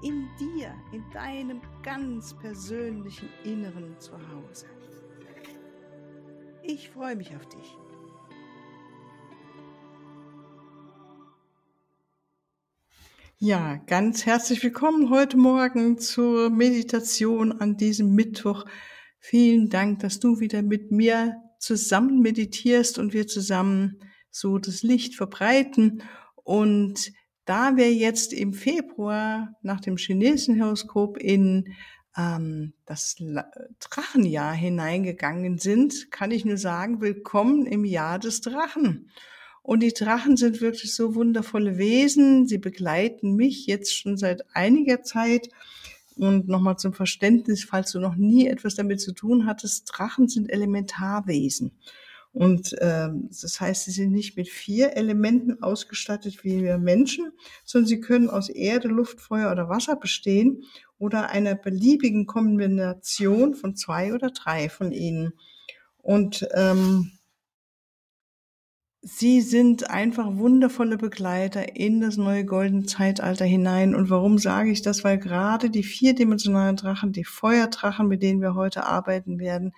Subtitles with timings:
[0.00, 4.66] In dir, in deinem ganz persönlichen Inneren zu Hause.
[6.62, 7.76] Ich freue mich auf dich.
[13.38, 18.66] Ja, ganz herzlich willkommen heute Morgen zur Meditation an diesem Mittwoch.
[19.18, 23.98] Vielen Dank, dass du wieder mit mir zusammen meditierst und wir zusammen
[24.30, 26.04] so das Licht verbreiten.
[26.44, 27.12] Und
[27.48, 31.74] da wir jetzt im Februar nach dem chinesischen Horoskop in
[32.14, 33.16] ähm, das
[33.80, 39.10] Drachenjahr hineingegangen sind, kann ich nur sagen, willkommen im Jahr des Drachen.
[39.62, 42.46] Und die Drachen sind wirklich so wundervolle Wesen.
[42.46, 45.48] Sie begleiten mich jetzt schon seit einiger Zeit
[46.16, 50.50] und nochmal zum Verständnis, falls du noch nie etwas damit zu tun hattest, Drachen sind
[50.50, 51.78] Elementarwesen.
[52.32, 57.32] Und äh, das heißt, sie sind nicht mit vier Elementen ausgestattet wie wir Menschen,
[57.64, 60.62] sondern sie können aus Erde, Luft, Feuer oder Wasser bestehen
[60.98, 65.32] oder einer beliebigen Kombination von zwei oder drei von ihnen.
[65.98, 67.12] Und ähm,
[69.02, 73.94] Sie sind einfach wundervolle Begleiter in das neue goldene Zeitalter hinein.
[73.94, 75.04] Und warum sage ich das?
[75.04, 79.72] Weil gerade die vierdimensionalen Drachen, die Feuerdrachen, mit denen wir heute arbeiten werden,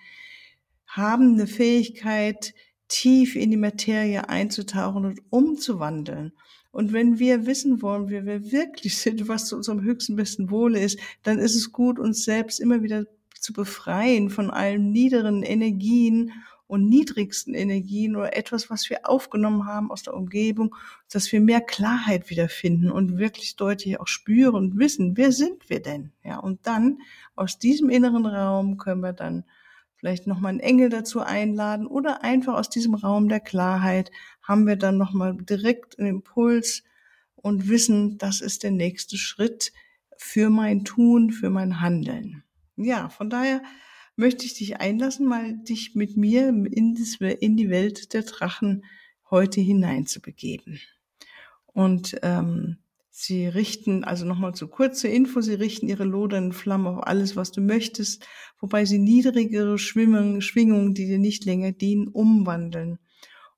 [0.91, 2.53] haben eine Fähigkeit,
[2.87, 6.33] tief in die Materie einzutauchen und umzuwandeln.
[6.71, 10.79] Und wenn wir wissen wollen, wer wir wirklich sind, was zu unserem höchsten besten Wohle
[10.79, 13.05] ist, dann ist es gut, uns selbst immer wieder
[13.39, 16.31] zu befreien von allen niederen Energien
[16.67, 20.75] und niedrigsten Energien oder etwas, was wir aufgenommen haben aus der Umgebung,
[21.11, 25.81] dass wir mehr Klarheit wiederfinden und wirklich deutlich auch spüren und wissen, wer sind wir
[25.81, 26.11] denn?
[26.23, 26.99] Ja, und dann
[27.35, 29.43] aus diesem inneren Raum können wir dann
[30.01, 34.75] vielleicht nochmal einen Engel dazu einladen oder einfach aus diesem Raum der Klarheit haben wir
[34.75, 36.83] dann nochmal direkt einen Impuls
[37.35, 39.71] und wissen, das ist der nächste Schritt
[40.17, 42.43] für mein Tun, für mein Handeln.
[42.77, 43.61] Ja, von daher
[44.15, 48.83] möchte ich dich einlassen, mal dich mit mir in, die Welt der Drachen
[49.29, 50.79] heute hineinzubegeben.
[51.67, 52.77] Und ähm,
[53.21, 57.51] sie richten, also nochmal zu kurze Info, sie richten ihre lodernden Flammen auf alles, was
[57.51, 58.25] du möchtest,
[58.59, 62.99] wobei sie niedrigere Schwingungen, die dir nicht länger dienen, umwandeln.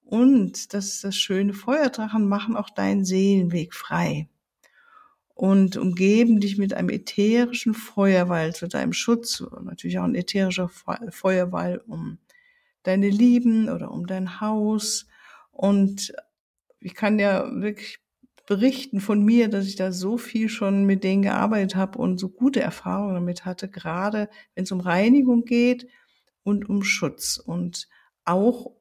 [0.03, 4.27] Und das ist das schöne, Feuerdrachen machen auch deinen Seelenweg frei
[5.33, 10.69] und umgeben dich mit einem ätherischen Feuerwall zu deinem Schutz, natürlich auch ein ätherischer
[11.09, 12.19] Feuerwall um
[12.83, 15.07] deine Lieben oder um dein Haus.
[15.51, 16.13] Und
[16.79, 18.02] ich kann ja wirklich
[18.45, 22.29] berichten von mir, dass ich da so viel schon mit denen gearbeitet habe und so
[22.29, 25.87] gute Erfahrungen damit hatte, gerade wenn es um Reinigung geht
[26.43, 27.37] und um Schutz.
[27.37, 27.87] Und
[28.25, 28.71] auch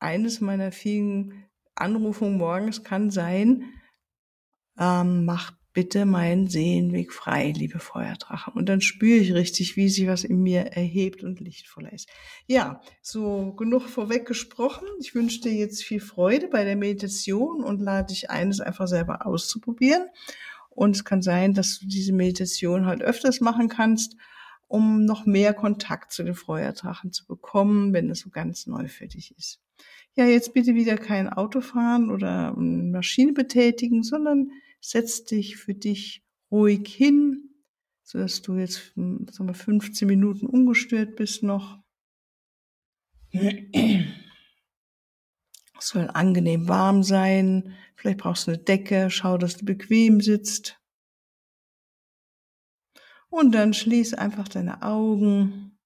[0.00, 1.44] eines meiner vielen
[1.74, 3.64] Anrufungen morgens kann sein,
[4.78, 8.52] ähm, mach bitte meinen Seelenweg frei, liebe Feuerdrachen.
[8.54, 12.08] Und dann spüre ich richtig, wie sich was in mir erhebt und lichtvoller ist.
[12.46, 14.86] Ja, so genug vorweg gesprochen.
[15.00, 18.86] Ich wünsche dir jetzt viel Freude bei der Meditation und lade dich ein, es einfach
[18.86, 20.06] selber auszuprobieren.
[20.68, 24.16] Und es kann sein, dass du diese Meditation halt öfters machen kannst,
[24.68, 29.06] um noch mehr Kontakt zu den Feuerdrachen zu bekommen, wenn es so ganz neu für
[29.06, 29.60] dich ist.
[30.14, 34.50] Ja, jetzt bitte wieder kein Auto fahren oder Maschine betätigen, sondern
[34.82, 37.50] setz dich für dich ruhig hin,
[38.02, 41.78] so dass du jetzt hm, sagen wir, 15 Minuten ungestört bist noch.
[45.78, 47.74] Es soll angenehm warm sein.
[47.96, 49.08] Vielleicht brauchst du eine Decke.
[49.08, 50.78] Schau, dass du bequem sitzt.
[53.30, 55.78] Und dann schließ einfach deine Augen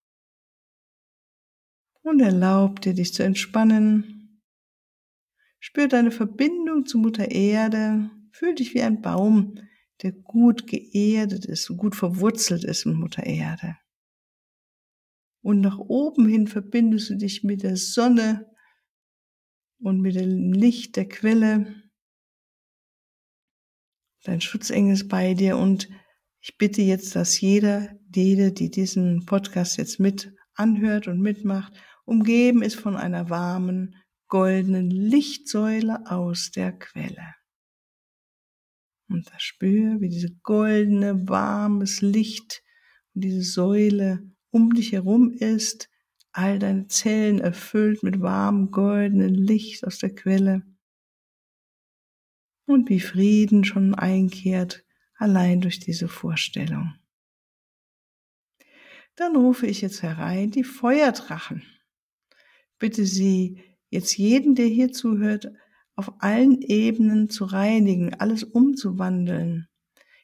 [2.03, 4.43] und erlaub dir, dich zu entspannen.
[5.61, 8.11] Spür deine Verbindung zu Mutter Erde.
[8.39, 9.55] Fühl dich wie ein Baum,
[10.03, 13.79] der gut geerdet ist und gut verwurzelt ist in Mutter Erde.
[15.41, 18.47] Und nach oben hin verbindest du dich mit der Sonne
[19.79, 21.83] und mit dem Licht der Quelle.
[24.25, 25.89] Dein Schutzengel ist bei dir und
[26.43, 31.73] ich bitte jetzt, dass jeder, jede, die diesen Podcast jetzt mit anhört und mitmacht,
[32.05, 33.95] umgeben ist von einer warmen,
[34.29, 37.35] goldenen Lichtsäule aus der Quelle.
[39.09, 42.63] Und da spür, wie diese goldene, warmes Licht
[43.15, 45.89] und diese Säule um dich herum ist,
[46.33, 50.63] all deine Zellen erfüllt mit warmem goldenen Licht aus der Quelle
[52.67, 56.95] und wie Frieden schon einkehrt, allein durch diese Vorstellung.
[59.15, 61.63] Dann rufe ich jetzt herein die Feuerdrachen.
[62.79, 65.51] Bitte sie jetzt jeden, der hier zuhört,
[65.97, 69.67] auf allen Ebenen zu reinigen, alles umzuwandeln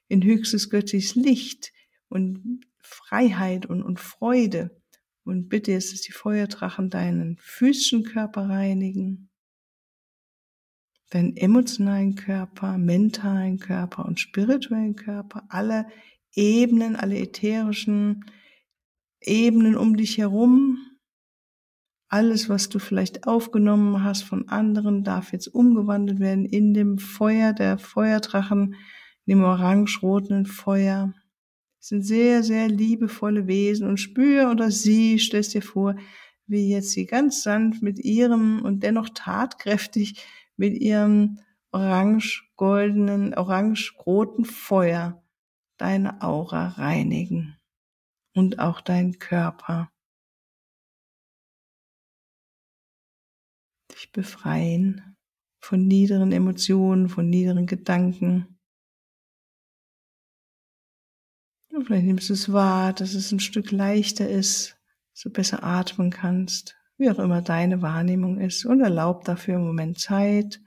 [0.08, 1.72] in höchstes göttliches Licht
[2.08, 4.78] und Freiheit und, und Freude.
[5.24, 9.30] Und bitte jetzt, dass die Feuerdrachen deinen physischen Körper reinigen,
[11.10, 15.86] deinen emotionalen Körper, mentalen Körper und spirituellen Körper, alle
[16.34, 18.24] Ebenen, alle ätherischen
[19.20, 20.78] Ebenen um dich herum.
[22.12, 27.54] Alles, was du vielleicht aufgenommen hast von anderen, darf jetzt umgewandelt werden in dem Feuer
[27.54, 28.74] der Feuerdrachen,
[29.24, 31.14] in dem orange-roten Feuer.
[31.78, 35.96] Das sind sehr, sehr liebevolle Wesen und spür oder sie, stellst dir vor,
[36.46, 40.22] wie jetzt sie ganz sanft mit ihrem und dennoch tatkräftig
[40.58, 41.38] mit ihrem
[41.70, 45.24] orange-goldenen, orange-roten Feuer
[45.78, 47.56] deine Aura reinigen
[48.34, 49.91] und auch deinen Körper.
[54.12, 55.16] Befreien
[55.60, 58.58] von niederen Emotionen, von niederen Gedanken.
[61.70, 64.76] Und vielleicht nimmst du es wahr, dass es ein Stück leichter ist,
[65.14, 69.98] so besser atmen kannst, wie auch immer deine Wahrnehmung ist, und erlaub dafür im Moment
[69.98, 70.60] Zeit.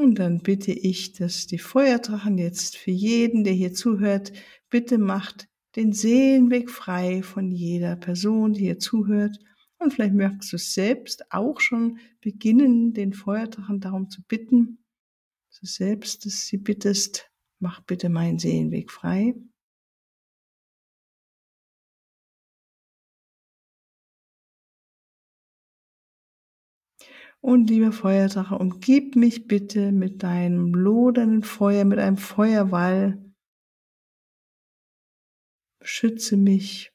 [0.00, 4.32] Und dann bitte ich, dass die Feuerdrachen jetzt für jeden, der hier zuhört,
[4.70, 9.38] bitte macht den Seelenweg frei von jeder Person, die hier zuhört.
[9.78, 14.78] Und vielleicht möchtest du selbst auch schon beginnen, den Feuerdrachen darum zu bitten.
[15.60, 19.34] Du selbst, dass sie bittest, mach bitte meinen Seelenweg frei.
[27.42, 33.18] Und liebe Feuerdrache, umgib mich bitte mit deinem lodernden Feuer, mit einem Feuerwall.
[35.82, 36.92] Schütze mich.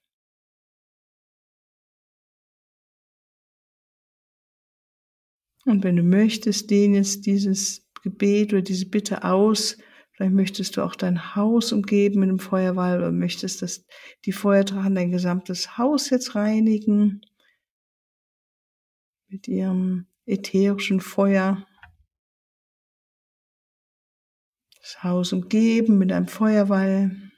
[5.65, 9.77] Und wenn du möchtest, dehn jetzt dieses Gebet oder diese Bitte aus.
[10.11, 13.83] Vielleicht möchtest du auch dein Haus umgeben mit dem Feuerwall oder möchtest, dass
[14.25, 17.21] die Feuerdrachen dein gesamtes Haus jetzt reinigen
[19.27, 21.65] mit ihrem ätherischen Feuer.
[24.79, 27.31] Das Haus umgeben mit einem Feuerwall.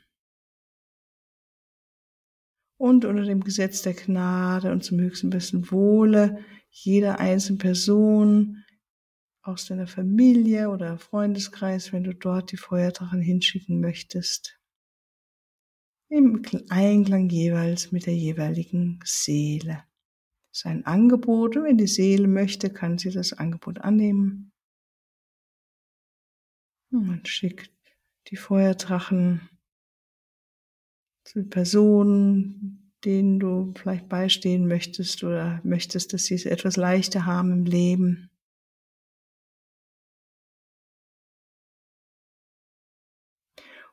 [2.80, 8.64] Und unter dem Gesetz der Gnade und zum höchsten besten Wohle jeder einzelnen Person
[9.42, 14.60] aus deiner Familie oder Freundeskreis, wenn du dort die Feuerdrachen hinschicken möchtest.
[16.10, 19.87] Im Einklang jeweils mit der jeweiligen Seele
[20.58, 24.52] sein Angebot und wenn die Seele möchte, kann sie das Angebot annehmen.
[26.92, 27.72] Und man schickt
[28.30, 29.50] die Feuerdrachen
[31.26, 37.52] zu Personen, denen du vielleicht beistehen möchtest oder möchtest, dass sie es etwas leichter haben
[37.52, 38.30] im Leben.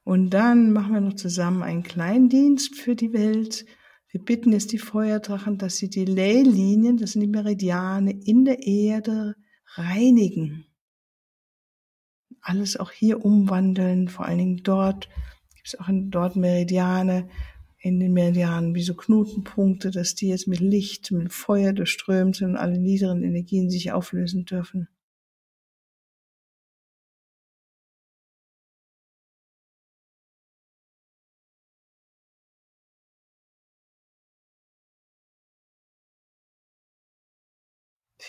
[0.04, 3.66] Und dann machen wir noch zusammen einen kleinen Dienst für die Welt
[4.14, 8.64] wir bitten jetzt die Feuerdrachen, dass sie die Leylinien, das sind die Meridiane, in der
[8.64, 9.34] Erde
[9.74, 10.66] reinigen.
[12.40, 15.08] Alles auch hier umwandeln, vor allen Dingen dort
[15.56, 17.28] gibt es auch in, dort Meridiane,
[17.80, 22.50] in den Meridianen wie so Knotenpunkte, dass die jetzt mit Licht, mit Feuer durchströmt sind
[22.50, 24.86] und alle niederen Energien sich auflösen dürfen.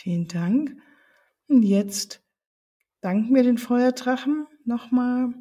[0.06, 0.78] Vielen Dank.
[1.48, 2.24] Und jetzt
[3.02, 5.34] danken wir den Feuerdrachen nochmal.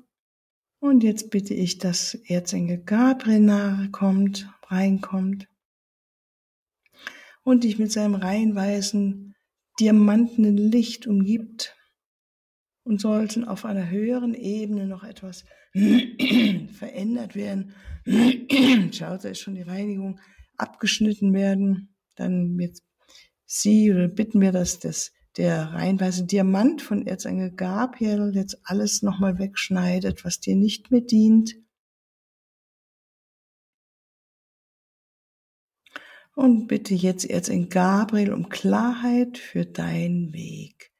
[0.80, 5.49] Und jetzt bitte ich, dass Erzengel Gabriel nahe kommt, reinkommt
[7.42, 9.35] und dich mit seinem reinweißen,
[9.78, 11.76] diamantenen Licht umgibt
[12.85, 15.44] und sollten auf einer höheren Ebene noch etwas
[15.75, 17.75] verändert werden.
[18.94, 20.18] Schaut, da ist schon die Reinigung
[20.56, 21.94] abgeschnitten werden.
[22.16, 22.78] Dann wird
[23.61, 30.25] sie bitten wir, dass das der reihenweise Diamant von Erzengel Gabriel jetzt alles nochmal wegschneidet,
[30.25, 31.57] was dir nicht mehr dient.
[36.35, 40.93] Und bitte jetzt Erzengel Gabriel um Klarheit für deinen Weg,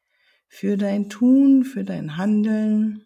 [0.47, 3.05] für dein Tun, für dein Handeln.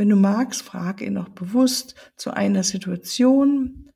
[0.00, 3.92] Wenn du magst, frage ihn noch bewusst zu einer Situation,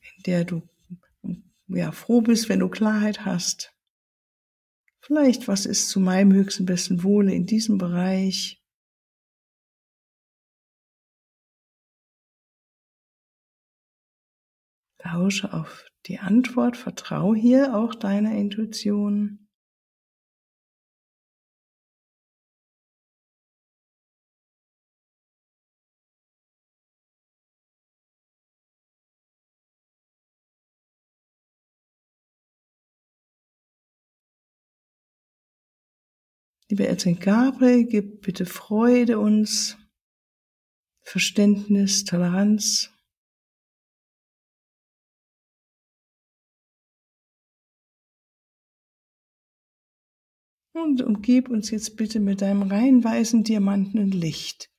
[0.00, 0.68] in der du
[1.68, 3.72] ja, froh bist, wenn du Klarheit hast.
[4.98, 8.60] Vielleicht, was ist zu meinem höchsten besten Wohle in diesem Bereich?
[14.98, 19.47] Tausche auf die Antwort, vertraue hier auch deiner Intuition.
[36.70, 39.78] Lieber Erzengel Gabriel, gib bitte Freude uns,
[41.00, 42.92] Verständnis, Toleranz.
[50.74, 54.70] Und umgib uns jetzt bitte mit deinem rein weißen diamantenen Licht.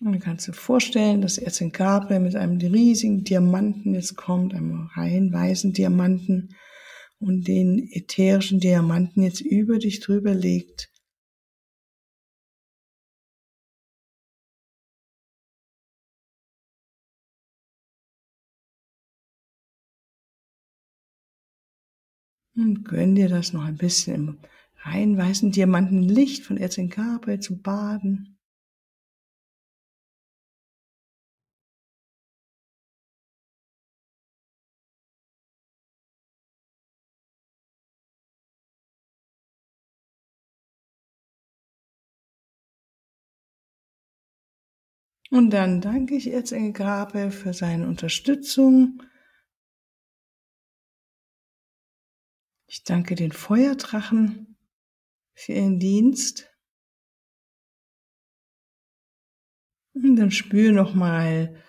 [0.00, 4.54] Und dann kannst du dir vorstellen, dass Erzengel Gabriel mit einem riesigen Diamanten jetzt kommt,
[4.54, 6.54] einem rein weißen Diamanten
[7.18, 10.92] und den ätherischen Diamanten jetzt über dich drüber legt.
[22.54, 24.38] Und gönn dir das noch ein bisschen im
[24.82, 28.37] rein weißen Diamantenlicht von Erzengel Gabriel zu baden.
[45.30, 49.02] Und dann danke ich Erzengel Gabriel für seine Unterstützung.
[52.66, 54.56] Ich danke den Feuerdrachen
[55.34, 56.50] für ihren Dienst.
[59.94, 61.62] Und dann spüre nochmal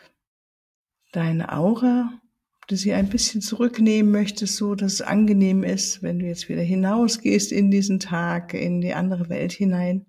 [1.11, 2.21] deine Aura,
[2.57, 6.47] ob du sie ein bisschen zurücknehmen möchtest, so dass es angenehm ist, wenn du jetzt
[6.47, 10.08] wieder hinausgehst in diesen Tag, in die andere Welt hinein.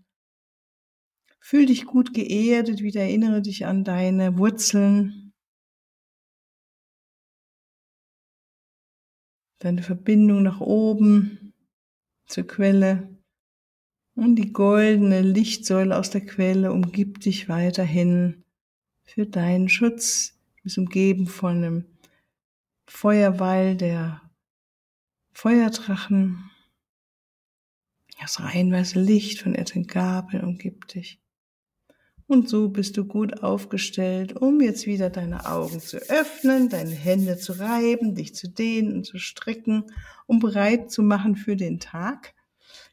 [1.50, 5.33] Fühl dich gut geerdet, wieder erinnere dich an deine Wurzeln,
[9.59, 11.52] deine Verbindung nach oben
[12.26, 13.19] zur Quelle
[14.14, 18.45] und die goldene Lichtsäule aus der Quelle umgibt dich weiterhin
[19.02, 20.38] für deinen Schutz.
[20.59, 21.85] Du bist umgeben von einem
[22.87, 24.23] Feuerwall der
[25.33, 26.49] Feuerdrachen.
[28.21, 29.54] Das reinweise Licht von
[29.88, 31.20] Gabel umgibt dich.
[32.31, 37.39] Und so bist du gut aufgestellt, um jetzt wieder deine Augen zu öffnen, deine Hände
[37.39, 39.83] zu reiben, dich zu dehnen und zu strecken,
[40.29, 42.35] um bereit zu machen für den Tag.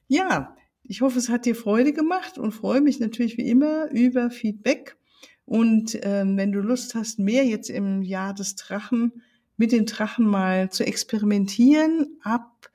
[0.08, 4.32] Ja, ich hoffe, es hat dir Freude gemacht und freue mich natürlich wie immer über
[4.32, 4.98] Feedback.
[5.46, 9.22] Und ähm, wenn du Lust hast, mehr jetzt im Jahr des Drachen
[9.56, 12.72] mit den Drachen mal zu experimentieren, ab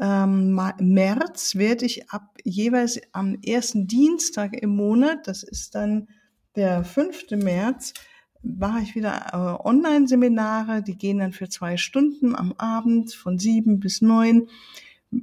[0.00, 6.08] ähm, März werde ich ab jeweils am ersten Dienstag im Monat, das ist dann
[6.56, 7.30] der 5.
[7.32, 7.94] März,
[8.42, 13.80] mache ich wieder äh, Online-Seminare, die gehen dann für zwei Stunden am Abend von sieben
[13.80, 14.48] bis neun.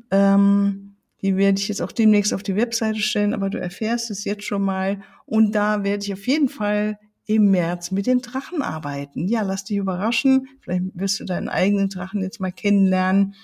[0.09, 4.23] Ähm, die werde ich jetzt auch demnächst auf die Webseite stellen, aber du erfährst es
[4.23, 5.01] jetzt schon mal.
[5.25, 6.97] Und da werde ich auf jeden Fall
[7.27, 9.27] im März mit den Drachen arbeiten.
[9.27, 10.47] Ja, lass dich überraschen.
[10.61, 13.35] Vielleicht wirst du deinen eigenen Drachen jetzt mal kennenlernen.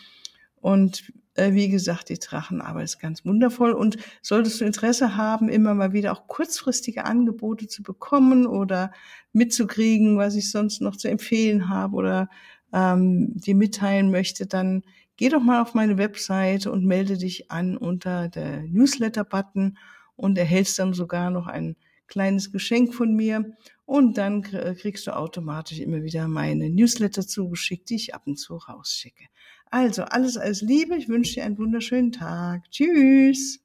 [0.67, 3.71] Und äh, wie gesagt, die Drachenarbeit ist ganz wundervoll.
[3.71, 8.91] Und solltest du Interesse haben, immer mal wieder auch kurzfristige Angebote zu bekommen oder
[9.31, 12.29] mitzukriegen, was ich sonst noch zu empfehlen habe oder
[12.73, 14.83] ähm, dir mitteilen möchte, dann
[15.15, 19.77] geh doch mal auf meine Webseite und melde dich an unter der Newsletter-Button
[20.17, 23.53] und erhältst dann sogar noch ein kleines Geschenk von mir
[23.85, 28.57] und dann kriegst du automatisch immer wieder meine Newsletter zugeschickt, die ich ab und zu
[28.57, 29.27] rausschicke.
[29.71, 30.95] Also alles als Liebe.
[30.95, 32.69] Ich wünsche dir einen wunderschönen Tag.
[32.71, 33.59] Tschüss.